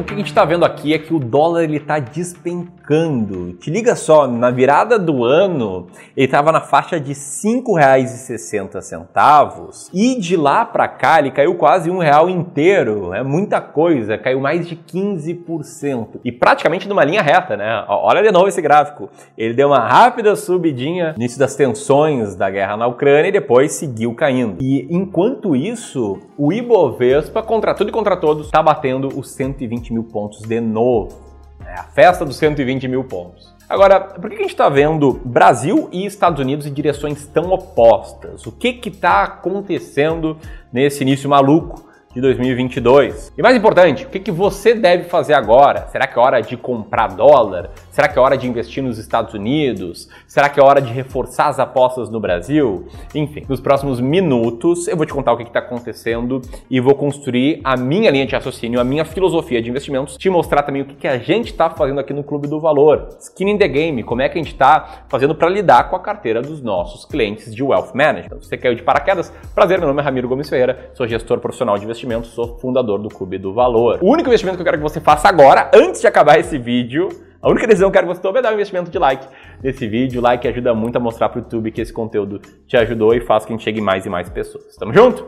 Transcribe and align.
o 0.00 0.04
que 0.06 0.14
a 0.14 0.16
gente 0.16 0.28
está 0.28 0.46
vendo 0.46 0.64
aqui 0.64 0.94
é 0.94 0.98
que 0.98 1.12
o 1.12 1.18
dólar 1.18 1.64
ele 1.64 1.76
está 1.76 1.98
despencando. 1.98 3.52
Te 3.54 3.70
liga 3.70 3.94
só, 3.94 4.26
na 4.26 4.50
virada 4.50 4.98
do 4.98 5.24
ano 5.24 5.88
ele 6.16 6.24
estava 6.24 6.50
na 6.50 6.62
faixa 6.62 6.98
de 6.98 7.12
R$ 7.12 7.18
5,60 7.18 9.90
e 9.92 10.18
de 10.18 10.36
lá 10.36 10.64
para 10.64 10.88
cá 10.88 11.18
ele 11.18 11.30
caiu 11.30 11.54
quase 11.56 11.90
um 11.90 11.98
real 11.98 12.30
inteiro. 12.30 13.12
É 13.12 13.22
muita 13.22 13.60
coisa, 13.60 14.16
caiu 14.16 14.40
mais 14.40 14.66
de 14.66 14.74
15% 14.74 16.20
e 16.24 16.32
praticamente 16.32 16.88
numa 16.88 17.04
linha 17.04 17.20
reta, 17.20 17.54
né? 17.56 17.84
Olha 17.86 18.22
de 18.22 18.32
novo 18.32 18.48
esse 18.48 18.62
gráfico. 18.62 19.10
Ele 19.36 19.52
deu 19.52 19.68
uma 19.68 19.80
rápida 19.80 20.34
subidinha 20.34 21.12
no 21.12 21.18
início 21.18 21.38
das 21.38 21.54
tensões 21.54 22.34
da 22.34 22.48
guerra 22.48 22.78
na 22.78 22.86
Ucrânia 22.86 23.28
e 23.28 23.32
depois 23.32 23.72
seguiu 23.72 24.14
caindo. 24.14 24.56
E 24.62 24.86
enquanto 24.90 25.54
isso, 25.54 26.18
o 26.38 26.50
Ibovespa 26.52 27.42
contra 27.42 27.74
tudo 27.74 27.90
e 27.90 27.92
contra 27.92 28.16
todos 28.16 28.46
está 28.46 28.62
batendo 28.62 29.08
os 29.08 29.32
120 29.32 29.89
mil 29.90 30.04
pontos 30.04 30.40
de 30.42 30.60
novo. 30.60 31.18
É 31.66 31.74
a 31.74 31.84
festa 31.84 32.24
dos 32.24 32.36
120 32.36 32.88
mil 32.88 33.04
pontos. 33.04 33.54
Agora, 33.68 34.00
por 34.00 34.28
que 34.28 34.36
a 34.36 34.40
gente 34.40 34.50
está 34.50 34.68
vendo 34.68 35.20
Brasil 35.24 35.88
e 35.92 36.04
Estados 36.04 36.40
Unidos 36.40 36.66
em 36.66 36.72
direções 36.72 37.24
tão 37.26 37.52
opostas? 37.52 38.44
O 38.44 38.50
que 38.50 38.80
está 38.88 39.22
acontecendo 39.22 40.36
nesse 40.72 41.02
início 41.02 41.30
maluco 41.30 41.89
de 42.12 42.20
2022. 42.20 43.32
E 43.38 43.42
mais 43.42 43.56
importante, 43.56 44.04
o 44.04 44.08
que, 44.08 44.18
que 44.18 44.32
você 44.32 44.74
deve 44.74 45.04
fazer 45.04 45.34
agora? 45.34 45.86
Será 45.92 46.08
que 46.08 46.18
é 46.18 46.20
hora 46.20 46.40
de 46.40 46.56
comprar 46.56 47.06
dólar? 47.06 47.70
Será 47.92 48.08
que 48.08 48.18
é 48.18 48.20
hora 48.20 48.36
de 48.36 48.48
investir 48.48 48.82
nos 48.82 48.98
Estados 48.98 49.32
Unidos? 49.32 50.08
Será 50.26 50.48
que 50.48 50.58
é 50.58 50.62
hora 50.62 50.82
de 50.82 50.92
reforçar 50.92 51.46
as 51.46 51.60
apostas 51.60 52.10
no 52.10 52.18
Brasil? 52.18 52.88
Enfim, 53.14 53.44
nos 53.48 53.60
próximos 53.60 54.00
minutos 54.00 54.88
eu 54.88 54.96
vou 54.96 55.06
te 55.06 55.12
contar 55.12 55.32
o 55.32 55.36
que 55.36 55.44
está 55.44 55.60
acontecendo 55.60 56.42
e 56.68 56.80
vou 56.80 56.96
construir 56.96 57.60
a 57.62 57.76
minha 57.76 58.10
linha 58.10 58.26
de 58.26 58.34
raciocínio, 58.34 58.80
a 58.80 58.84
minha 58.84 59.04
filosofia 59.04 59.62
de 59.62 59.70
investimentos, 59.70 60.16
te 60.16 60.28
mostrar 60.28 60.64
também 60.64 60.82
o 60.82 60.86
que, 60.86 60.96
que 60.96 61.06
a 61.06 61.16
gente 61.16 61.52
está 61.52 61.70
fazendo 61.70 62.00
aqui 62.00 62.12
no 62.12 62.24
Clube 62.24 62.48
do 62.48 62.58
Valor. 62.58 63.08
Skin 63.20 63.50
in 63.50 63.58
the 63.58 63.68
Game, 63.68 64.02
como 64.02 64.20
é 64.20 64.28
que 64.28 64.36
a 64.36 64.42
gente 64.42 64.52
está 64.52 65.04
fazendo 65.08 65.32
para 65.32 65.48
lidar 65.48 65.88
com 65.88 65.94
a 65.94 66.00
carteira 66.00 66.42
dos 66.42 66.60
nossos 66.60 67.04
clientes 67.04 67.54
de 67.54 67.62
Wealth 67.62 67.94
Management. 67.94 68.38
Você 68.40 68.56
caiu 68.56 68.74
de 68.74 68.82
paraquedas? 68.82 69.32
Prazer, 69.54 69.78
meu 69.78 69.86
nome 69.86 70.00
é 70.00 70.04
Ramiro 70.04 70.28
Gomes 70.28 70.48
Ferreira, 70.48 70.90
sou 70.94 71.06
gestor 71.06 71.38
profissional 71.38 71.78
de 71.78 71.84
investimentos 71.84 71.99
investimentos, 72.00 72.30
sou 72.30 72.58
fundador 72.58 72.98
do 72.98 73.08
Clube 73.08 73.38
do 73.38 73.52
Valor. 73.52 73.98
O 74.00 74.10
único 74.10 74.28
investimento 74.28 74.56
que 74.56 74.62
eu 74.62 74.64
quero 74.64 74.78
que 74.78 74.82
você 74.82 75.00
faça 75.00 75.28
agora, 75.28 75.70
antes 75.74 76.00
de 76.00 76.06
acabar 76.06 76.38
esse 76.38 76.58
vídeo, 76.58 77.08
a 77.42 77.48
única 77.48 77.66
decisão 77.66 77.90
que 77.90 77.98
eu 77.98 78.02
quero 78.02 78.06
que 78.08 78.14
você 78.14 78.22
tome 78.22 78.38
é 78.38 78.42
dar 78.42 78.50
um 78.50 78.54
investimento 78.54 78.90
de 78.90 78.98
like 78.98 79.26
nesse 79.62 79.86
vídeo. 79.86 80.20
Like 80.20 80.46
ajuda 80.46 80.74
muito 80.74 80.96
a 80.96 81.00
mostrar 81.00 81.28
para 81.28 81.40
o 81.40 81.42
YouTube 81.42 81.70
que 81.70 81.80
esse 81.80 81.92
conteúdo 81.92 82.40
te 82.66 82.76
ajudou 82.76 83.14
e 83.14 83.20
faz 83.20 83.44
que 83.44 83.52
a 83.52 83.56
gente 83.56 83.64
chegue 83.64 83.80
mais 83.80 84.06
e 84.06 84.10
mais 84.10 84.28
pessoas. 84.28 84.76
Tamo 84.76 84.92
junto? 84.92 85.26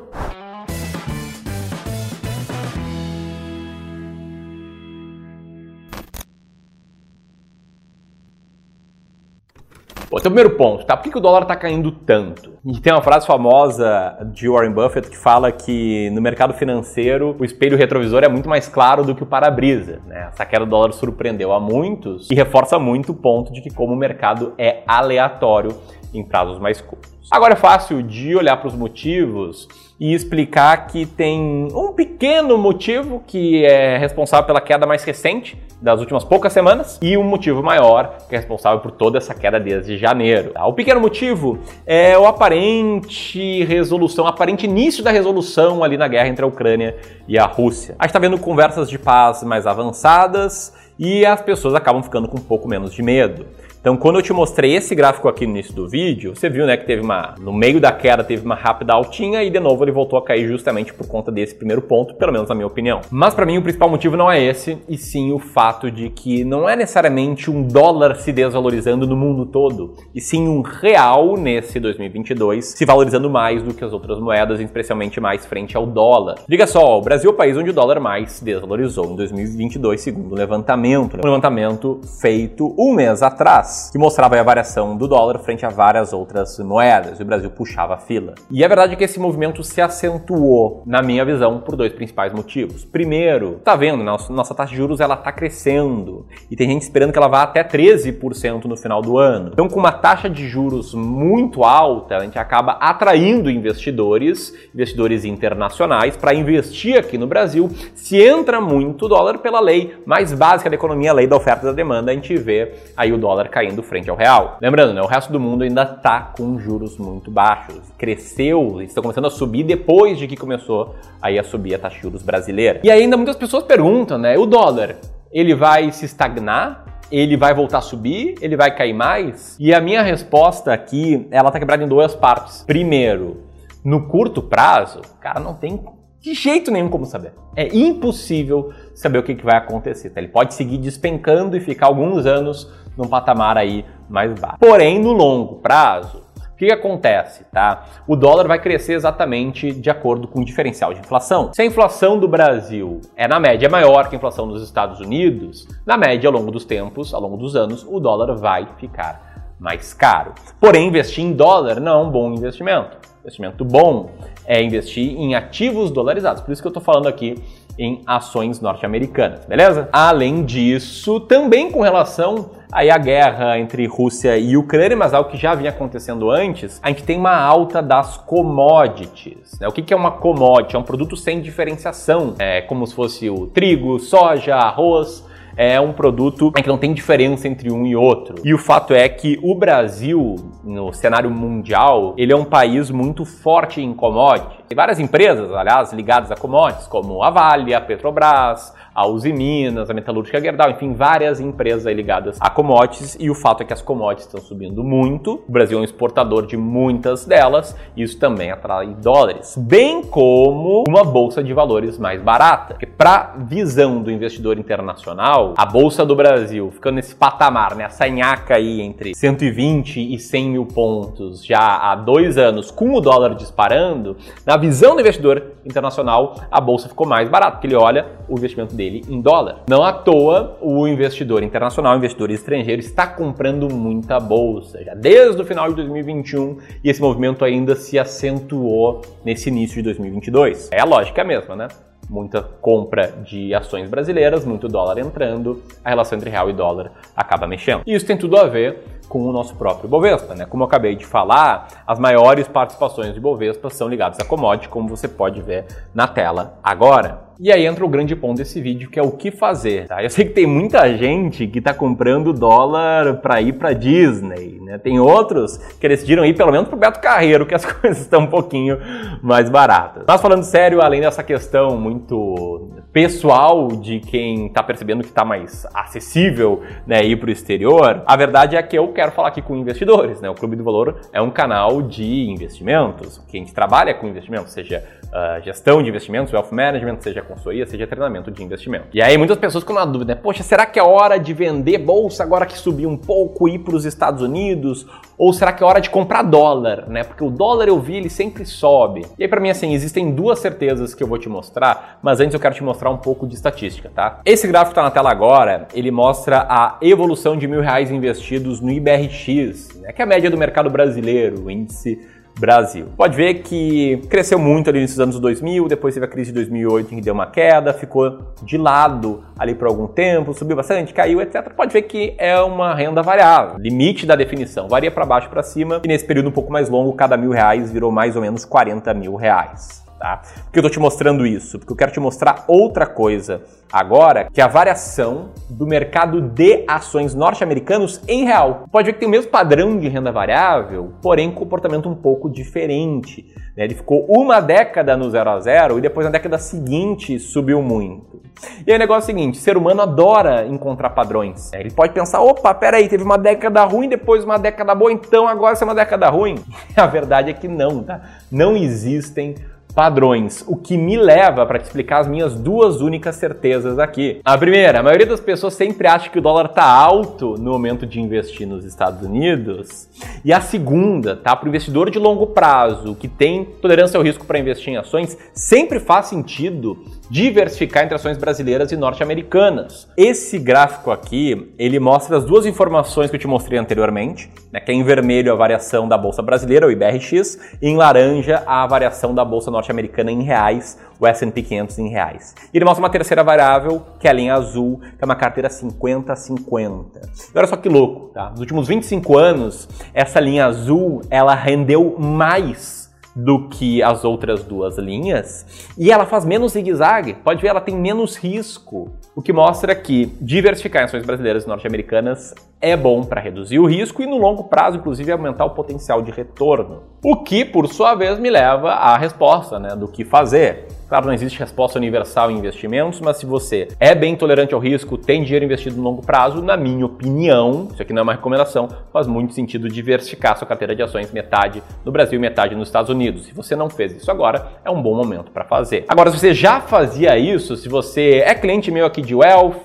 Bom, 10.13 10.19
esse 10.19 10.27
é 10.27 10.29
o 10.29 10.31
primeiro 10.31 10.51
ponto, 10.59 10.85
tá? 10.85 10.95
Por 10.95 11.05
que, 11.05 11.11
que 11.11 11.17
o 11.17 11.21
dólar 11.23 11.41
está 11.41 11.57
caindo 11.57 11.91
tanto? 11.91 12.53
Gente 12.63 12.83
tem 12.83 12.93
uma 12.93 13.01
frase 13.01 13.27
famosa 13.27 14.19
de 14.31 14.47
Warren 14.47 14.71
Buffett 14.71 15.09
que 15.09 15.17
fala 15.17 15.51
que 15.51 16.11
no 16.11 16.21
mercado 16.21 16.53
financeiro 16.53 17.35
o 17.41 17.47
espelho 17.47 17.79
retrovisor 17.79 18.23
é 18.23 18.29
muito 18.29 18.47
mais 18.47 18.69
claro 18.69 19.05
do 19.05 19.15
que 19.15 19.23
o 19.23 19.27
para-brisa. 19.27 20.03
Né? 20.07 20.29
Essa 20.31 20.45
queda 20.45 20.67
do 20.67 20.71
dólar 20.71 20.93
surpreendeu 20.93 21.51
a 21.51 21.59
muitos 21.59 22.31
e 22.31 22.35
reforça 22.35 22.79
muito 22.79 23.13
o 23.13 23.15
ponto 23.15 23.55
de 23.55 23.63
que 23.63 23.71
como 23.71 23.95
o 23.95 23.97
mercado 23.97 24.53
é 24.59 24.83
aleatório 24.87 25.75
em 26.13 26.23
prazos 26.23 26.59
mais 26.59 26.79
curtos. 26.79 27.11
Agora 27.31 27.55
é 27.55 27.57
fácil 27.57 28.03
de 28.03 28.37
olhar 28.37 28.59
para 28.59 28.69
os 28.69 28.75
motivos 28.75 29.67
e 29.99 30.13
explicar 30.13 30.89
que 30.89 31.07
tem 31.07 31.69
um 31.75 31.95
pequeno 31.95 32.59
motivo 32.59 33.23
que 33.27 33.65
é 33.65 33.97
responsável 33.97 34.45
pela 34.45 34.61
queda 34.61 34.87
mais 34.87 35.03
recente 35.05 35.57
das 35.83 35.99
últimas 35.99 36.23
poucas 36.23 36.53
semanas 36.53 36.99
e 37.03 37.17
um 37.17 37.25
motivo 37.25 37.63
maior 37.63 38.19
que 38.29 38.35
é 38.35 38.39
responsável 38.39 38.79
por 38.79 38.93
toda 38.93 39.19
essa 39.19 39.35
queda 39.35 39.59
desde 39.59 39.99
janeiro. 39.99 40.53
O 40.57 40.73
pequeno 40.73 41.01
motivo 41.01 41.59
é 41.85 42.17
o 42.17 42.25
aparente 42.25 43.65
resolução, 43.65 44.27
aparente 44.27 44.65
início 44.65 45.03
da 45.03 45.11
resolução 45.11 45.83
ali 45.83 45.97
na 45.97 46.07
guerra 46.07 46.29
entre 46.29 46.45
a 46.45 46.49
Ucrânia 46.49 46.97
e 47.27 47.37
a 47.37 47.45
Rússia. 47.45 47.97
A 47.99 48.05
gente 48.05 48.11
está 48.11 48.21
vendo 48.21 48.39
conversas 48.39 48.89
de 48.89 48.99
paz 48.99 49.43
mais 49.43 49.67
avançadas 49.67 50.73
e 50.99 51.27
as 51.27 51.43
pessoas 51.43 51.75
acabam 51.75 52.03
ficando 52.03 52.29
com 52.29 52.39
um 52.39 52.43
pouco 52.43 52.69
menos 52.69 52.95
de 52.95 53.03
medo. 53.03 53.47
Então, 53.83 53.97
quando 53.97 54.21
eu 54.21 54.23
te 54.23 54.33
mostrei 54.33 54.77
esse 54.77 54.95
gráfico 54.95 55.29
aqui 55.29 55.45
no 55.45 55.55
início 55.55 55.75
do 55.75 55.89
vídeo, 55.89 56.37
você 56.37 56.49
viu, 56.49 56.65
né, 56.67 56.77
que 56.77 56.87
teve 56.87 57.03
uma, 57.03 57.35
no 57.41 57.53
meio 57.53 57.81
da 57.81 57.91
queda 57.91 58.23
teve 58.23 58.45
uma 58.45 58.55
rápida 58.55 58.93
altinha 58.93 59.43
e 59.43 59.51
de 59.51 59.59
novo 59.59 59.83
ele 59.83 59.91
voltou 59.91 60.17
a 60.17 60.25
cair 60.25 60.47
justamente 60.47 60.95
por 60.95 61.09
conta 61.09 61.33
desse 61.33 61.53
primeiro 61.53 61.83
ponto, 61.83 62.15
pelo 62.15 62.31
menos 62.31 62.49
na 62.49 62.55
minha 62.55 62.69
opinião. 62.69 63.01
Mas 63.11 63.35
para 63.35 63.45
mim 63.45 63.59
o 63.59 63.63
principal 63.63 63.91
motivo 63.91 64.17
não 64.17 64.31
é 64.31 64.41
esse, 64.41 64.79
e 64.89 64.97
sim 64.97 65.33
o 65.33 65.41
fato 65.41 65.91
de 65.91 66.11
que 66.11 66.45
não 66.45 66.69
é 66.69 66.77
necessariamente 66.77 67.51
um 67.51 67.61
dólar 67.61 68.15
se 68.15 68.31
desvalorizando 68.31 69.05
no 69.05 69.17
mundo 69.17 69.47
todo, 69.47 69.97
e 70.15 70.21
sim 70.21 70.47
um 70.47 70.63
real 70.63 71.37
nesse 71.37 71.81
2022 71.81 72.65
se 72.65 72.85
valorizando 72.85 73.29
mais 73.29 73.65
do 73.65 73.75
que 73.75 73.83
as 73.85 73.93
outras 73.93 74.21
moedas, 74.21 74.61
especialmente 74.61 75.19
mais 75.19 75.45
frente 75.45 75.77
ao 75.77 75.87
dólar. 75.87 76.37
Diga 76.49 76.69
só, 76.69 77.01
o 77.01 77.03
Brasil 77.03 77.31
é 77.31 77.35
o 77.35 77.37
país 77.37 77.57
onde 77.57 77.71
o 77.71 77.75
dólar 77.75 77.99
mais 77.99 78.31
se 78.31 78.45
desvalorizou 78.45 79.07
em 79.07 79.17
2022, 79.17 80.01
segundo 80.01 80.31
o 80.31 80.39
levantamento, 80.39 81.17
um 81.17 81.27
levantamento 81.29 82.01
feito 82.21 82.73
um 82.79 82.95
mês 82.95 83.25
atrás 83.25 83.72
que 83.91 83.99
mostrava 83.99 84.39
a 84.39 84.43
variação 84.43 84.97
do 84.97 85.07
dólar 85.07 85.39
frente 85.39 85.65
a 85.65 85.69
várias 85.69 86.13
outras 86.13 86.59
moedas, 86.59 87.19
e 87.19 87.23
o 87.23 87.27
Brasil 87.27 87.51
puxava 87.51 87.95
a 87.95 87.99
fila. 87.99 88.35
E 88.51 88.65
a 88.65 88.69
verdade 88.69 88.95
é 88.95 88.97
que 88.97 89.05
esse 89.05 89.19
movimento 89.19 89.63
se 89.63 89.81
acentuou, 89.81 90.83
na 90.87 91.03
minha 91.03 91.25
visão, 91.25 91.61
por 91.61 91.77
dois 91.77 91.93
principais 91.93 92.33
motivos. 92.33 92.85
Primeiro, 92.85 93.61
tá 93.65 93.77
vendo, 93.77 94.03
nossa, 94.03 94.33
nossa 94.33 94.55
taxa 94.55 94.71
de 94.71 94.77
juros 94.77 95.01
ela 95.01 95.17
tá 95.17 95.33
crescendo, 95.33 96.27
e 96.51 96.57
tem 96.57 96.69
gente 96.69 96.83
esperando 96.83 97.13
que 97.13 97.19
ela 97.19 97.29
vá 97.29 97.43
até 97.43 97.63
13% 97.65 98.65
no 98.65 98.77
final 98.77 99.01
do 99.01 99.19
ano. 99.19 99.51
Então, 99.53 99.69
com 99.69 99.79
uma 99.79 99.93
taxa 99.93 100.29
de 100.29 100.49
juros 100.49 100.95
muito 100.95 101.65
alta, 101.65 102.17
a 102.17 102.21
gente 102.21 102.39
acaba 102.39 102.73
atraindo 102.73 103.51
investidores, 103.51 104.55
investidores 104.75 105.25
internacionais, 105.25 106.17
para 106.17 106.35
investir 106.35 106.99
aqui 106.99 107.17
no 107.17 107.27
Brasil. 107.27 107.71
Se 107.95 108.21
entra 108.21 108.61
muito 108.61 109.09
dólar 109.09 109.39
pela 109.39 109.61
lei 109.61 109.97
mais 110.05 110.33
básica 110.33 110.69
da 110.69 110.77
economia, 110.77 111.11
a 111.11 111.15
lei 111.15 111.27
da 111.27 111.37
oferta 111.37 111.63
e 111.63 111.71
da 111.71 111.73
demanda, 111.73 112.11
a 112.11 112.15
gente 112.15 112.37
vê 112.37 112.73
aí 112.97 113.13
o 113.13 113.19
dólar 113.19 113.49
caindo 113.49 113.62
caindo 113.63 113.83
frente 113.83 114.11
ao 114.11 114.17
real. 114.17 114.59
Lembrando, 114.61 114.93
né, 114.93 115.01
o 115.01 115.07
resto 115.07 115.33
do 115.33 115.39
mundo 115.39 115.63
ainda 115.63 115.83
está 115.83 116.33
com 116.37 116.59
juros 116.59 116.99
muito 116.99 117.31
baixos. 117.31 117.81
Cresceu, 117.97 118.83
está 118.83 119.01
começando 119.01 119.27
a 119.27 119.31
subir 119.31 119.63
depois 119.63 120.19
de 120.19 120.27
que 120.27 120.37
começou 120.37 120.97
aí 121.21 121.39
a 121.39 121.45
subir 121.45 121.75
a 121.75 121.79
taxa 121.79 121.97
de 121.97 122.03
juros 122.03 122.23
brasileira. 122.23 122.81
E 122.83 122.91
ainda 122.91 123.17
muitas 123.17 123.37
pessoas 123.37 123.63
perguntam, 123.63 124.19
né, 124.19 124.37
o 124.37 124.47
dólar, 124.47 124.97
ele 125.31 125.55
vai 125.55 125.93
se 125.93 126.05
estagnar? 126.05 126.85
Ele 127.11 127.37
vai 127.37 127.55
voltar 127.55 127.79
a 127.79 127.83
subir? 127.83 128.35
Ele 128.41 128.57
vai 128.57 128.75
cair 128.75 128.95
mais? 128.95 129.57
E 129.61 129.73
a 129.73 129.81
minha 129.81 130.03
resposta 130.03 130.73
aqui, 130.73 131.29
ela 131.31 131.51
está 131.51 131.59
quebrada 131.59 131.85
em 131.85 131.89
duas 131.89 132.15
partes. 132.17 132.65
Primeiro, 132.67 133.43
no 133.85 134.09
curto 134.09 134.43
prazo, 134.43 135.03
cara, 135.21 135.39
não 135.39 135.55
tem 135.55 135.79
de 136.23 136.35
jeito 136.35 136.71
nenhum 136.71 136.89
como 136.89 137.05
saber. 137.05 137.33
É 137.57 137.67
impossível 137.77 138.73
saber 138.95 139.19
o 139.19 139.23
que, 139.25 139.35
que 139.35 139.45
vai 139.45 139.57
acontecer. 139.57 140.09
Tá? 140.11 140.21
Ele 140.21 140.29
pode 140.29 140.55
seguir 140.55 140.79
despencando 140.79 141.57
e 141.57 141.61
ficar 141.61 141.87
alguns 141.87 142.27
anos 142.27 142.71
num 142.97 143.09
patamar 143.09 143.57
aí 143.57 143.85
mais 144.09 144.33
baixo. 144.39 144.59
Porém, 144.59 144.99
no 144.99 145.13
longo 145.13 145.57
prazo, 145.57 146.23
o 146.53 146.57
que, 146.57 146.67
que, 146.67 146.73
acontece, 146.73 147.45
tá? 147.53 147.85
O 148.07 148.15
dólar 148.15 148.47
vai 148.47 148.61
crescer 148.61 148.93
exatamente 148.93 149.73
de 149.73 149.91
acordo 149.91 150.29
com 150.29 150.41
o 150.41 150.45
diferencial 150.45 150.95
de 150.95 151.01
inflação. 151.01 151.51
Se 151.53 151.63
a 151.63 151.65
inflação 151.65 152.19
do 152.19 152.29
Brasil 152.29 153.01
é 153.17 153.27
na 153.27 153.41
média 153.41 153.69
maior 153.69 154.09
que 154.09 154.15
a 154.15 154.19
inflação 154.19 154.47
dos 154.47 154.63
Estados 154.63 155.01
Unidos, 155.01 155.67
na 155.85 155.97
média 155.97 156.29
ao 156.29 156.33
longo 156.33 156.51
dos 156.51 156.65
tempos, 156.65 157.13
ao 157.13 157.21
longo 157.21 157.37
dos 157.37 157.57
anos, 157.57 157.85
o 157.89 157.99
dólar 157.99 158.37
vai 158.37 158.69
ficar 158.79 159.33
mais 159.59 159.95
caro. 159.95 160.35
Porém, 160.61 160.89
investir 160.89 161.25
em 161.25 161.33
dólar 161.33 161.81
não 161.81 162.01
é 162.01 162.05
um 162.05 162.11
bom 162.11 162.33
investimento. 162.33 162.97
Investimento 163.23 163.65
bom 163.65 164.11
é 164.45 164.61
investir 164.61 165.17
em 165.17 165.37
ativos 165.37 165.91
dolarizados. 165.93 166.43
Por 166.43 166.51
isso 166.51 166.61
que 166.61 166.67
eu 166.67 166.71
estou 166.71 166.83
falando 166.83 167.07
aqui 167.07 167.43
em 167.79 168.03
ações 168.07 168.61
norte-americanas, 168.61 169.45
beleza? 169.47 169.89
Além 169.93 170.45
disso, 170.45 171.21
também 171.21 171.71
com 171.71 171.81
relação 171.81 172.51
aí 172.71 172.91
à 172.91 172.97
guerra 172.97 173.59
entre 173.59 173.87
Rússia 173.87 174.39
e 174.39 174.57
Ucrânia, 174.57 174.97
mas 174.97 175.13
algo 175.13 175.31
que 175.31 175.37
já 175.37 175.55
vinha 175.55 175.71
acontecendo 175.71 176.31
antes, 176.31 176.81
a 176.83 176.89
gente 176.89 177.03
tem 177.03 177.19
uma 177.19 177.37
alta 177.37 177.83
das 177.83 178.17
commodities. 178.17 179.59
Né? 179.61 179.69
O 179.69 179.73
que 179.73 179.93
é 179.93 179.97
uma 179.97 180.11
commodity? 180.11 180.77
É 180.77 180.79
um 180.79 180.83
produto 180.83 181.17
sem 181.17 181.41
diferenciação, 181.41 182.35
é 182.39 182.63
como 182.63 182.87
se 182.87 182.95
fosse 182.95 183.29
o 183.29 183.47
trigo, 183.47 183.99
soja, 183.99 184.57
arroz 184.57 185.31
é 185.57 185.81
um 185.81 185.93
produto 185.93 186.51
que 186.53 186.69
não 186.69 186.79
tem 186.79 186.93
diferença 186.93 187.47
entre 187.49 187.71
um 187.71 187.87
e 187.87 187.95
outro. 187.95 188.37
E 188.45 188.55
o 188.55 188.59
fato 188.59 188.95
é 188.95 189.09
que 189.09 189.39
o 189.43 189.55
Brasil, 189.55 190.37
no 190.65 190.93
cenário 190.93 191.31
mundial, 191.31 192.15
ele 192.17 192.33
é 192.33 192.37
um 192.37 192.45
país 192.45 192.91
muito 192.91 193.25
forte 193.25 193.81
em 193.81 193.93
commodities. 193.93 194.53
Tem 194.69 194.77
várias 194.77 194.99
empresas, 194.99 195.53
aliás, 195.53 195.93
ligadas 195.93 196.31
a 196.31 196.37
commodities, 196.37 196.87
como 196.87 197.23
a 197.23 197.31
Vale, 197.31 197.75
a 197.75 197.81
Petrobras, 197.81 198.75
a 198.95 199.07
Uzi 199.07 199.33
Minas, 199.33 199.89
a 199.91 199.95
Metalúrgica 199.95 200.41
Gerdau, 200.41 200.71
enfim, 200.71 200.93
várias 200.93 201.41
empresas 201.41 201.93
ligadas 201.95 202.39
a 202.41 202.51
commodities 202.51 203.17
e 203.19 203.31
o 203.31 203.35
fato 203.35 203.63
é 203.63 203.67
que 203.67 203.73
as 203.73 203.81
commodities 203.81 204.27
estão 204.27 204.41
subindo 204.41 204.85
muito. 204.85 205.43
O 205.49 205.53
Brasil 205.53 205.79
é 205.79 205.81
um 205.81 205.85
exportador 205.85 206.47
de 206.47 206.57
muitas 206.57 207.25
delas, 207.25 207.77
e 207.97 208.03
isso 208.03 208.19
também 208.19 208.51
atrai 208.51 208.89
dólares, 209.01 209.57
bem 209.57 210.03
como 210.03 210.85
uma 210.89 211.05
bolsa 211.05 211.43
de 211.43 211.53
valores 211.53 211.99
mais 211.99 212.21
barata. 212.21 212.75
Porque 212.75 212.87
para 212.87 213.35
visão 213.39 214.03
do 214.03 214.11
investidor 214.11 214.59
internacional, 214.59 215.55
a 215.57 215.65
bolsa 215.65 216.05
do 216.05 216.15
Brasil 216.15 216.71
ficando 216.71 216.97
nesse 216.97 217.15
patamar, 217.15 217.75
nessa 217.75 218.05
né, 218.07 218.23
nhaca 218.23 218.57
aí 218.57 218.81
entre 218.81 219.15
120 219.15 220.15
e 220.15 220.19
100 220.19 220.51
mil 220.51 220.67
pontos 220.67 221.45
já 221.45 221.59
há 221.59 221.95
dois 221.95 222.37
anos, 222.37 222.71
com 222.71 222.95
o 222.95 223.01
dólar 223.01 223.35
disparando, 223.35 224.17
na 224.45 224.57
visão 224.57 224.95
do 224.95 225.01
investidor 225.01 225.43
internacional, 225.65 226.37
a 226.51 226.61
bolsa 226.61 226.89
ficou 226.89 227.07
mais 227.07 227.29
barata, 227.29 227.53
porque 227.53 227.67
ele 227.67 227.77
olha 227.77 228.07
o 228.29 228.37
investimento 228.37 228.75
dele 228.75 229.03
em 229.09 229.21
dólar. 229.21 229.63
Não 229.69 229.83
à 229.83 229.93
toa, 229.93 230.57
o 230.61 230.87
investidor 230.87 231.43
internacional, 231.43 231.95
o 231.95 231.99
investidor 231.99 232.31
estrangeiro, 232.31 232.81
está 232.81 233.07
comprando 233.07 233.73
muita 233.73 234.19
bolsa, 234.19 234.83
já 234.85 234.95
desde 234.95 235.41
o 235.41 235.45
final 235.45 235.69
de 235.69 235.77
2021, 235.77 236.59
e 236.83 236.91
esse 236.91 237.01
movimento 237.01 237.45
ainda 237.45 237.77
se 237.77 237.99
acentuou 237.99 239.03
nesse 239.25 239.49
início 239.49 239.77
de 239.77 239.83
2022. 239.83 240.71
É 240.73 240.81
a 240.81 240.85
lógica 240.85 241.25
mesma, 241.25 241.57
né? 241.57 241.69
muita 242.13 242.43
compra 242.43 243.09
de 243.25 243.55
ações 243.55 243.89
brasileiras, 243.89 244.45
muito 244.45 244.69
dólar 244.69 244.99
entrando, 244.99 245.63
a 245.83 245.89
relação 245.89 246.19
entre 246.19 246.29
real 246.29 246.51
e 246.51 246.53
dólar 246.53 246.93
acaba 247.17 247.47
mexendo. 247.47 247.83
E 247.87 247.95
isso 247.95 248.07
tem 248.07 248.17
tudo 248.17 248.37
a 248.37 248.45
ver 248.45 249.01
com 249.09 249.23
o 249.23 249.33
nosso 249.33 249.55
próprio 249.57 249.89
Bovespa, 249.89 250.35
né? 250.35 250.47
Como 250.47 250.63
eu 250.63 250.67
acabei 250.67 250.95
de 250.95 251.05
falar, 251.05 251.83
as 251.87 251.99
maiores 251.99 252.47
participações 252.49 253.15
de 253.15 253.21
Bovespa 253.21 253.71
são 253.71 253.89
ligadas 253.89 254.19
a 254.21 254.25
commodity, 254.25 254.69
como 254.69 254.89
você 254.89 255.09
pode 255.09 255.41
ver 255.41 255.67
na 255.95 256.07
tela 256.07 256.59
agora. 256.63 257.32
E 257.41 257.51
aí 257.51 257.67
entra 257.67 257.85
o 257.85 257.89
grande 257.89 258.15
ponto 258.15 258.39
desse 258.39 258.61
vídeo, 258.61 258.91
que 258.91 258.99
é 258.99 259.03
o 259.03 259.13
que 259.13 259.31
fazer. 259.31 259.87
Tá? 259.87 260.03
Eu 260.03 260.11
sei 260.11 260.25
que 260.25 260.33
tem 260.33 260.47
muita 260.47 260.97
gente 260.97 261.47
que 261.47 261.59
está 261.59 261.75
comprando 261.75 262.33
dólar 262.33 263.17
para 263.17 263.41
ir 263.41 263.55
para 263.55 263.73
Disney, 263.73 264.59
né? 264.61 264.79
Tem 264.79 264.99
outros 264.99 265.57
que 265.81 265.89
decidiram 265.89 266.25
ir 266.25 266.35
pelo 266.35 266.53
menos 266.53 266.69
para 266.69 266.79
Beto 266.79 267.01
Carreiro, 267.01 267.47
que 267.47 267.55
as 267.55 267.65
coisas 267.67 268.01
estão 268.01 268.23
um 268.23 268.27
pouquinho 268.27 268.79
mais 269.23 269.49
baratas. 269.49 270.05
Mas 270.07 270.21
falando 270.21 270.43
sério, 270.43 270.81
além 270.81 271.01
dessa 271.01 271.23
questão 271.23 271.77
muito 271.79 272.71
pessoal 272.93 273.69
de 273.69 274.01
quem 274.01 274.47
está 274.47 274.63
percebendo 274.63 275.03
que 275.03 275.09
está 275.09 275.25
mais 275.25 275.67
acessível 275.73 276.63
né, 276.87 277.03
ir 277.03 277.17
para 277.17 277.29
o 277.29 277.33
exterior, 277.33 278.03
a 278.05 278.17
verdade 278.17 278.55
é 278.55 278.63
que 278.63 278.77
eu 278.77 278.89
quero 278.89 279.13
falar 279.13 279.29
aqui 279.29 279.41
com 279.41 279.57
investidores. 279.57 280.21
Né? 280.21 280.29
O 280.29 280.35
Clube 280.35 280.57
do 280.57 280.65
Valor 280.65 281.01
é 281.13 281.21
um 281.21 281.31
canal 281.31 281.81
de 281.81 282.29
investimentos, 282.31 283.19
que 283.29 283.39
a 283.39 283.41
gente 283.41 283.55
trabalha 283.55 283.95
com 283.95 284.07
investimentos, 284.07 284.53
seja 284.53 284.85
uh, 285.07 285.43
gestão 285.43 285.83
de 285.83 285.89
investimentos, 285.89 286.33
wealth 286.33 286.53
management, 286.53 287.01
seja 287.01 287.22
consultoria, 287.23 287.67
seja 287.67 287.87
treinamento 287.87 288.31
de 288.31 288.43
investimento. 288.43 288.87
E 288.93 289.03
aí 289.03 289.17
muitas 289.17 289.37
pessoas 289.39 289.63
ficam 289.63 289.77
na 289.77 289.85
dúvida, 289.85 290.15
né? 290.15 290.21
Poxa, 290.23 290.43
será 290.43 290.67
que 290.67 290.79
é 290.79 290.83
hora 290.83 291.19
de 291.19 291.33
vender 291.33 291.79
bolsa 291.79 292.23
agora 292.23 292.47
que 292.47 292.59
subiu 292.59 292.89
um 292.89 292.97
pouco 292.97 293.49
e 293.49 293.55
ir 293.55 293.59
para 293.61 293.75
os 293.75 293.85
Estados 293.85 294.23
Unidos? 294.23 294.87
Ou 295.17 295.33
será 295.33 295.53
que 295.53 295.63
é 295.63 295.67
hora 295.67 295.81
de 295.81 295.91
comprar 295.91 296.23
dólar, 296.23 296.89
né? 296.89 297.05
Porque 297.05 297.23
o 297.23 297.31
dólar 297.31 297.69
eu 297.69 297.79
vi, 297.79 297.97
ele 297.97 298.11
sempre 298.11 298.45
sobe. 298.45 299.07
E 299.19 299.23
aí 299.23 299.29
para 299.29 299.41
mim 299.41 299.51
assim, 299.51 299.73
existem 299.73 300.13
duas 300.13 300.39
certezas 300.39 300.95
que 300.95 301.03
eu 301.03 301.07
vou 301.07 301.19
te 301.19 301.29
mostrar, 301.29 301.99
mas 302.03 302.21
antes 302.21 302.35
eu 302.35 302.41
quero 302.41 302.55
te 302.55 302.63
mostrar 302.63 302.91
um 302.91 302.99
pouco 302.99 303.27
de 303.27 303.35
estatística, 303.35 303.91
tá? 303.95 304.21
Esse 304.25 304.47
gráfico 304.47 304.73
está 304.73 304.83
na 304.83 304.91
tela 304.91 305.11
agora, 305.11 305.69
ele 305.75 305.91
mostra 305.91 306.47
a 306.49 306.77
evolução 306.81 307.37
de 307.37 307.47
mil 307.47 307.61
reais 307.61 307.91
investidos 307.91 308.61
no 308.61 308.71
IBRX, 308.71 309.81
né? 309.81 309.93
que 309.93 310.01
é 310.01 310.05
a 310.05 310.09
média 310.09 310.31
do 310.31 310.39
mercado 310.39 310.71
brasileiro, 310.71 311.45
o 311.45 311.51
índice 311.51 312.01
Brasil. 312.39 312.87
Pode 312.97 313.17
ver 313.17 313.35
que 313.35 313.99
cresceu 314.09 314.39
muito 314.39 314.71
ali 314.71 314.81
nos 314.81 314.99
anos 314.99 315.19
2000, 315.21 315.69
depois 315.69 315.95
teve 315.95 316.07
a 316.07 316.09
crise 316.09 316.31
de 316.31 316.35
2008 316.37 316.93
em 316.93 316.97
que 316.97 317.03
deu 317.03 317.15
uma 317.15 317.27
queda, 317.27 317.73
ficou 317.73 318.19
de 318.43 318.57
lado 318.57 319.23
ali 319.39 319.55
por 319.55 319.69
algum 319.69 319.87
tempo, 319.87 320.33
subiu 320.35 320.57
bastante, 320.57 320.93
caiu, 320.93 321.21
etc. 321.21 321.51
Pode 321.55 321.73
ver 321.73 321.83
que 321.83 322.15
é 322.19 322.41
uma 322.41 322.75
renda 322.75 323.03
variável, 323.03 323.57
limite 323.59 324.07
da 324.07 324.17
definição, 324.17 324.69
varia 324.69 324.91
para 324.91 325.05
baixo 325.05 325.29
para 325.29 325.43
cima, 325.43 325.81
e 325.85 325.89
nesse 325.89 326.05
período 326.05 326.29
um 326.29 326.33
pouco 326.33 326.53
mais 326.53 326.69
longo, 326.69 326.93
cada 326.95 327.17
mil 327.17 327.31
reais 327.31 327.71
virou 327.71 327.91
mais 327.91 328.17
ou 328.17 328.23
menos 328.23 328.45
40 328.45 328.93
mil 328.95 329.15
reais 329.15 329.82
tá? 330.03 330.17
Por 330.17 330.53
que 330.53 330.59
eu 330.59 330.63
estou 330.63 330.71
te 330.71 330.81
mostrando 330.81 331.25
isso? 331.25 331.61
Porque 331.61 331.73
eu 331.73 331.77
quero 331.77 331.93
te 331.93 332.01
mostrar 332.01 332.45
outra 332.49 332.87
coisa 332.87 333.43
agora, 333.73 334.29
que 334.31 334.41
é 334.41 334.45
a 334.45 334.49
variação 334.49 335.31
do 335.49 335.65
mercado 335.65 336.21
de 336.21 336.65
ações 336.67 337.15
norte-americanos 337.15 338.03
em 338.09 338.25
real. 338.25 338.65
Pode 338.71 338.87
ver 338.87 338.95
que 338.95 338.99
tem 338.99 339.09
o 339.09 339.11
mesmo 339.11 339.31
padrão 339.31 339.79
de 339.79 339.89
renda 339.89 340.11
variável, 340.11 340.93
porém 341.01 341.31
comportamento 341.31 341.89
um 341.89 341.95
pouco 341.95 342.29
diferente. 342.29 343.25
Né? 343.57 343.65
Ele 343.65 343.75
ficou 343.75 344.05
uma 344.09 344.41
década 344.41 344.97
no 344.97 345.09
zero 345.09 345.31
a 345.31 345.41
zero 345.41 345.79
e 345.79 345.81
depois 345.81 346.05
na 346.05 346.11
década 346.11 346.37
seguinte 346.37 347.19
subiu 347.21 347.63
muito. 347.63 348.21
E 348.67 348.71
aí 348.71 348.77
o 348.77 348.79
negócio 348.79 349.03
é 349.03 349.05
o 349.05 349.17
seguinte, 349.17 349.39
o 349.39 349.43
ser 349.43 349.57
humano 349.57 349.83
adora 349.83 350.47
encontrar 350.47 350.91
padrões. 350.91 351.53
Ele 351.53 351.71
pode 351.71 351.93
pensar, 351.93 352.21
opa, 352.21 352.53
peraí, 352.53 352.89
teve 352.89 353.05
uma 353.05 353.19
década 353.19 353.63
ruim, 353.65 353.89
depois 353.89 354.25
uma 354.25 354.39
década 354.39 354.75
boa, 354.75 354.91
então 354.91 355.29
agora 355.29 355.57
é 355.59 355.65
uma 355.65 355.75
década 355.75 356.09
ruim. 356.09 356.37
A 356.77 356.87
verdade 356.87 357.31
é 357.31 357.33
que 357.35 357.47
não, 357.47 357.83
tá? 357.83 358.01
Não 358.31 358.57
existem 358.57 359.37
padrões, 359.73 360.45
o 360.47 360.57
que 360.57 360.77
me 360.77 360.97
leva 360.97 361.47
para 361.47 361.59
te 361.59 361.65
explicar 361.65 362.01
as 362.01 362.09
minhas 362.09 362.35
duas 362.35 362.81
únicas 362.81 363.17
certezas 363.17 363.79
aqui. 363.79 364.21
A 364.25 364.37
primeira, 364.37 364.81
a 364.81 364.83
maioria 364.83 365.07
das 365.07 365.21
pessoas 365.21 365.55
sempre 365.55 365.89
acha 365.89 366.11
que 366.11 366.19
o 366.19 366.23
dólar 366.23 366.47
está 366.47 366.65
alto 366.65 367.37
no 367.39 367.51
momento 367.51 367.87
de 367.87 368.01
investir 368.01 368.47
nos 368.47 368.65
Estados 368.65 369.03
Unidos. 369.03 369.89
E 370.25 370.33
a 370.33 370.41
segunda, 370.41 371.17
tá? 371.17 371.35
Para 371.35 371.47
o 371.47 371.49
investidor 371.49 371.91
de 371.91 371.99
longo 371.99 372.29
prazo 372.29 372.95
que 372.95 373.09
tem 373.09 373.45
tolerância 373.45 373.97
ao 373.97 374.05
risco 374.05 374.27
para 374.27 374.39
investir 374.39 374.73
em 374.73 374.77
ações, 374.77 375.17
sempre 375.35 375.81
faz 375.81 376.07
sentido 376.07 376.85
diversificar 377.11 377.85
entre 377.85 377.95
ações 377.95 378.17
brasileiras 378.17 378.73
e 378.73 378.77
norte-americanas. 378.77 379.89
Esse 379.97 380.39
gráfico 380.39 380.91
aqui, 380.91 381.53
ele 381.59 381.79
mostra 381.79 382.17
as 382.17 382.25
duas 382.25 382.47
informações 382.47 383.11
que 383.11 383.17
eu 383.17 383.21
te 383.21 383.27
mostrei 383.27 383.59
anteriormente, 383.59 384.31
né, 384.51 384.61
que 384.61 384.71
é 384.71 384.75
em 384.75 384.83
vermelho 384.83 385.33
a 385.33 385.37
variação 385.37 385.87
da 385.87 385.99
bolsa 385.99 386.23
brasileira, 386.23 386.67
o 386.67 386.71
IBRX, 386.71 387.39
e 387.61 387.69
em 387.69 387.77
laranja 387.77 388.43
a 388.47 388.67
variação 388.67 389.15
da 389.15 389.25
bolsa 389.25 389.51
norte-americana 389.51 389.62
em 390.09 390.23
reais, 390.23 390.79
o 390.99 391.07
S&P 391.07 391.43
500 391.43 391.79
em 391.79 391.89
reais. 391.89 392.35
E 392.53 392.57
ele 392.57 392.65
mostra 392.65 392.83
uma 392.83 392.91
terceira 392.91 393.23
variável, 393.23 393.83
que 393.99 394.07
é 394.07 394.11
a 394.11 394.15
linha 394.15 394.35
azul, 394.35 394.81
que 394.81 395.03
é 395.03 395.05
uma 395.05 395.17
carteira 395.17 395.49
50-50. 395.49 396.87
E 397.35 397.39
olha 397.39 397.47
só 397.47 397.57
que 397.57 397.69
louco, 397.69 398.09
tá? 398.13 398.31
Nos 398.31 398.41
últimos 398.41 398.69
25 398.69 399.19
anos, 399.19 399.69
essa 399.93 400.21
linha 400.21 400.47
azul, 400.47 401.03
ela 401.11 401.35
rendeu 401.35 401.97
mais 401.99 402.83
do 403.15 403.49
que 403.49 403.83
as 403.83 404.05
outras 404.05 404.43
duas 404.43 404.79
linhas 404.79 405.45
e 405.77 405.93
ela 405.93 406.07
faz 406.07 406.25
menos 406.25 406.53
zigue-zague. 406.53 407.15
Pode 407.15 407.43
ver, 407.43 407.49
ela 407.49 407.61
tem 407.61 407.77
menos 407.77 408.17
risco, 408.17 408.91
o 409.15 409.21
que 409.21 409.33
mostra 409.33 409.75
que 409.75 410.07
diversificar 410.21 410.83
em 410.83 410.85
ações 410.87 411.05
brasileiras 411.05 411.45
e 411.45 411.49
norte-americanas 411.49 412.35
é 412.63 412.77
bom 412.77 413.03
para 413.03 413.21
reduzir 413.21 413.59
o 413.59 413.67
risco 413.67 414.01
e 414.03 414.07
no 414.07 414.17
longo 414.17 414.45
prazo, 414.45 414.79
inclusive, 414.79 415.11
aumentar 415.11 415.45
o 415.45 415.51
potencial 415.51 416.01
de 416.01 416.13
retorno. 416.13 416.85
O 417.05 417.17
que, 417.17 417.45
por 417.45 417.67
sua 417.67 417.97
vez, 417.97 418.21
me 418.21 418.31
leva 418.31 418.71
à 418.71 418.97
resposta 418.97 419.59
né, 419.59 419.75
do 419.75 419.89
que 419.89 420.05
fazer. 420.05 420.69
Claro, 420.93 421.07
não 421.07 421.15
existe 421.15 421.39
resposta 421.39 421.79
universal 421.79 422.31
em 422.31 422.37
investimentos, 422.37 423.01
mas 423.01 423.17
se 423.17 423.25
você 423.25 423.67
é 423.81 423.95
bem 423.95 424.15
tolerante 424.15 424.53
ao 424.53 424.61
risco, 424.61 424.99
tem 424.99 425.25
dinheiro 425.25 425.47
investido 425.47 425.75
no 425.75 425.83
longo 425.83 426.05
prazo, 426.05 426.43
na 426.43 426.55
minha 426.55 426.85
opinião, 426.85 427.69
isso 427.73 427.81
aqui 427.81 427.95
não 427.95 428.01
é 428.01 428.03
uma 428.03 428.13
recomendação, 428.13 428.69
faz 428.93 429.07
muito 429.07 429.33
sentido 429.33 429.71
diversificar 429.71 430.37
sua 430.37 430.47
carteira 430.47 430.77
de 430.77 430.83
ações, 430.83 431.11
metade 431.11 431.63
no 431.83 431.91
Brasil 431.91 432.19
e 432.19 432.21
metade 432.21 432.55
nos 432.55 432.69
Estados 432.69 432.91
Unidos. 432.91 433.25
Se 433.25 433.33
você 433.33 433.57
não 433.57 433.71
fez 433.71 433.97
isso 433.97 434.11
agora, 434.11 434.49
é 434.63 434.71
um 434.71 434.83
bom 434.83 434.95
momento 434.95 435.31
para 435.31 435.47
fazer. 435.47 435.87
Agora, 435.89 436.11
se 436.11 436.19
você 436.19 436.35
já 436.35 436.61
fazia 436.61 437.17
isso, 437.17 437.57
se 437.57 437.71
você 437.71 438.19
é 438.19 438.35
cliente 438.35 438.71
meu 438.71 438.85
aqui 438.85 439.01
de 439.01 439.15
Wealth 439.15 439.65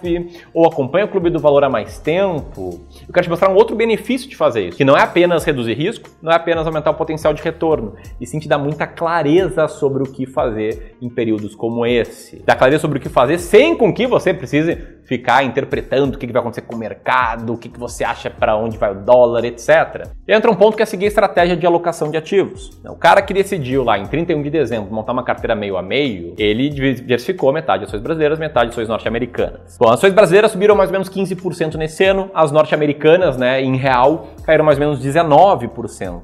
ou 0.53 0.65
acompanha 0.65 1.03
o 1.03 1.09
Clube 1.09 1.29
do 1.29 1.39
Valor 1.39 1.65
há 1.65 1.69
mais 1.69 1.99
tempo, 1.99 2.79
eu 3.07 3.13
quero 3.13 3.25
te 3.25 3.29
mostrar 3.29 3.49
um 3.49 3.55
outro 3.55 3.75
benefício 3.75 4.29
de 4.29 4.35
fazer 4.35 4.67
isso, 4.67 4.77
que 4.77 4.85
não 4.85 4.95
é 4.95 5.01
apenas 5.01 5.43
reduzir 5.43 5.73
risco, 5.73 6.09
não 6.21 6.31
é 6.31 6.35
apenas 6.35 6.65
aumentar 6.65 6.91
o 6.91 6.95
potencial 6.95 7.33
de 7.33 7.41
retorno, 7.41 7.95
e 8.19 8.25
sim 8.25 8.39
te 8.39 8.47
dar 8.47 8.57
muita 8.57 8.87
clareza 8.87 9.67
sobre 9.67 10.03
o 10.03 10.05
que 10.05 10.25
fazer 10.25 10.95
em 11.01 11.09
períodos 11.09 11.55
como 11.55 11.85
esse. 11.85 12.41
Dar 12.45 12.55
clareza 12.55 12.81
sobre 12.81 12.99
o 12.99 13.01
que 13.01 13.09
fazer 13.09 13.37
sem 13.37 13.75
com 13.75 13.93
que 13.93 14.07
você 14.07 14.33
precise 14.33 14.97
ficar 15.07 15.43
interpretando 15.43 16.15
o 16.15 16.17
que 16.17 16.27
vai 16.27 16.41
acontecer 16.41 16.61
com 16.61 16.75
o 16.75 16.77
mercado, 16.77 17.53
o 17.53 17.57
que 17.57 17.69
você 17.69 18.03
acha 18.03 18.29
para 18.29 18.57
onde 18.57 18.77
vai 18.77 18.91
o 18.91 18.95
dólar, 18.95 19.45
etc. 19.45 20.05
Entra 20.27 20.51
um 20.51 20.55
ponto 20.55 20.75
que 20.75 20.83
é 20.83 20.85
seguir 20.85 21.05
a 21.05 21.07
estratégia 21.07 21.55
de 21.55 21.65
alocação 21.65 22.11
de 22.11 22.17
ativos. 22.17 22.77
O 22.85 22.95
cara 22.95 23.21
que 23.21 23.33
decidiu 23.33 23.83
lá 23.83 23.97
em 23.97 24.05
31 24.05 24.43
de 24.43 24.49
dezembro 24.49 24.93
montar 24.93 25.13
uma 25.13 25.23
carteira 25.23 25.55
meio 25.55 25.77
a 25.77 25.81
meio, 25.81 26.35
ele 26.37 26.69
diversificou 26.69 27.53
metade 27.53 27.83
de 27.83 27.87
ações 27.87 28.01
brasileiras, 28.01 28.37
metade 28.37 28.65
de 28.65 28.73
ações 28.73 28.89
norte-americanas. 28.89 29.77
Bom, 29.79 29.87
as 29.87 29.93
ações 29.93 30.13
brasileiras 30.13 30.51
subiram 30.51 30.75
mais 30.75 30.89
ou 30.89 30.93
menos 30.93 31.09
15% 31.09 31.75
nesse 31.75 32.03
ano, 32.03 32.29
as 32.33 32.51
norte-americanas, 32.77 33.37
né, 33.37 33.61
em 33.61 33.75
real, 33.75 34.27
caíram 34.45 34.63
mais 34.63 34.77
ou 34.77 34.85
menos 34.85 35.03
19%. 35.03 36.21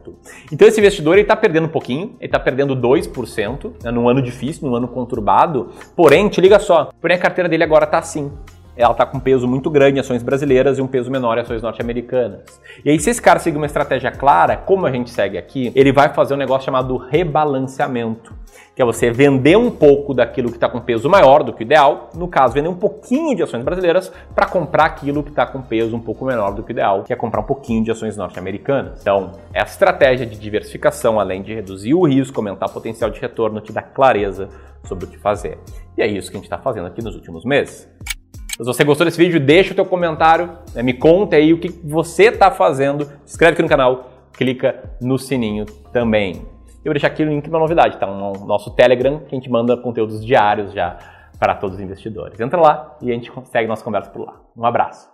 Então 0.51 0.67
esse 0.67 0.79
investidor 0.79 1.17
está 1.17 1.35
perdendo 1.35 1.65
um 1.65 1.69
pouquinho, 1.69 2.15
ele 2.19 2.27
está 2.27 2.39
perdendo 2.39 2.75
2% 2.75 3.73
né, 3.83 3.91
num 3.91 4.07
ano 4.07 4.21
difícil, 4.21 4.67
num 4.67 4.75
ano 4.75 4.87
conturbado, 4.87 5.71
porém, 5.95 6.29
te 6.29 6.39
liga 6.39 6.59
só, 6.59 6.91
porém 7.01 7.17
a 7.17 7.19
carteira 7.19 7.49
dele 7.49 7.63
agora 7.63 7.85
está 7.85 7.97
assim. 7.97 8.31
Ela 8.75 8.91
está 8.91 9.05
com 9.05 9.17
um 9.17 9.19
peso 9.19 9.47
muito 9.47 9.69
grande 9.69 9.97
em 9.97 9.99
ações 10.01 10.23
brasileiras 10.23 10.77
e 10.77 10.81
um 10.81 10.87
peso 10.87 11.11
menor 11.11 11.37
em 11.37 11.41
ações 11.41 11.61
norte-americanas. 11.61 12.41
E 12.83 12.89
aí, 12.89 12.99
se 12.99 13.09
esse 13.09 13.21
cara 13.21 13.39
seguir 13.39 13.57
uma 13.57 13.65
estratégia 13.65 14.11
clara, 14.11 14.57
como 14.57 14.85
a 14.85 14.91
gente 14.91 15.09
segue 15.09 15.37
aqui, 15.37 15.71
ele 15.75 15.91
vai 15.91 16.09
fazer 16.13 16.33
um 16.33 16.37
negócio 16.37 16.65
chamado 16.65 16.97
rebalanceamento 16.97 18.33
que 18.75 18.81
é 18.81 18.85
você 18.85 19.11
vender 19.11 19.55
um 19.55 19.69
pouco 19.69 20.13
daquilo 20.13 20.49
que 20.49 20.57
está 20.57 20.67
com 20.67 20.79
peso 20.79 21.07
maior 21.07 21.43
do 21.43 21.53
que 21.53 21.61
o 21.61 21.65
ideal, 21.65 22.09
no 22.15 22.27
caso, 22.27 22.53
vender 22.53 22.69
um 22.69 22.75
pouquinho 22.75 23.35
de 23.35 23.43
ações 23.43 23.63
brasileiras 23.63 24.11
para 24.33 24.47
comprar 24.47 24.85
aquilo 24.85 25.21
que 25.21 25.29
está 25.29 25.45
com 25.45 25.61
peso 25.61 25.95
um 25.95 25.99
pouco 25.99 26.25
menor 26.25 26.53
do 26.53 26.63
que 26.63 26.71
o 26.71 26.73
ideal, 26.73 27.03
que 27.03 27.13
é 27.13 27.15
comprar 27.15 27.41
um 27.41 27.45
pouquinho 27.45 27.83
de 27.83 27.91
ações 27.91 28.17
norte-americanas. 28.17 28.99
Então, 29.01 29.33
essa 29.53 29.73
estratégia 29.73 30.25
de 30.25 30.39
diversificação, 30.39 31.19
além 31.19 31.43
de 31.43 31.53
reduzir 31.53 31.93
o 31.93 32.07
risco, 32.07 32.39
aumentar 32.39 32.65
o 32.65 32.73
potencial 32.73 33.11
de 33.11 33.19
retorno, 33.19 33.61
te 33.61 33.71
dá 33.71 33.81
clareza 33.81 34.49
sobre 34.83 35.05
o 35.05 35.07
que 35.07 35.17
fazer. 35.17 35.59
E 35.95 36.01
é 36.01 36.07
isso 36.07 36.31
que 36.31 36.37
a 36.37 36.39
gente 36.39 36.47
está 36.47 36.57
fazendo 36.57 36.87
aqui 36.87 37.03
nos 37.03 37.15
últimos 37.15 37.45
meses. 37.45 37.87
Se 38.55 38.63
você 38.63 38.83
gostou 38.83 39.03
desse 39.03 39.17
vídeo, 39.17 39.39
deixa 39.39 39.71
o 39.71 39.75
teu 39.75 39.83
comentário, 39.83 40.57
né, 40.75 40.83
me 40.83 40.93
conta 40.93 41.35
aí 41.35 41.51
o 41.51 41.59
que 41.59 41.69
você 41.83 42.25
está 42.25 42.51
fazendo, 42.51 43.05
se 43.25 43.33
inscreve 43.33 43.53
aqui 43.53 43.63
no 43.63 43.67
canal, 43.67 44.11
clica 44.31 44.91
no 45.01 45.17
sininho 45.17 45.65
também. 45.91 46.45
Eu 46.85 46.89
vou 46.89 46.93
deixar 46.93 47.07
aqui 47.07 47.23
o 47.23 47.27
link 47.27 47.49
para 47.49 47.57
novidade, 47.57 47.97
tá? 47.97 48.05
No 48.05 48.45
nosso 48.45 48.69
Telegram, 48.75 49.19
que 49.21 49.33
a 49.33 49.39
gente 49.39 49.49
manda 49.49 49.75
conteúdos 49.75 50.23
diários 50.23 50.71
já 50.71 50.97
para 51.39 51.55
todos 51.55 51.77
os 51.77 51.81
investidores. 51.81 52.39
Entra 52.39 52.59
lá 52.59 52.95
e 53.01 53.09
a 53.09 53.13
gente 53.15 53.31
segue 53.45 53.67
nossa 53.67 53.83
conversa 53.83 54.11
por 54.11 54.25
lá. 54.25 54.41
Um 54.55 54.65
abraço. 54.65 55.12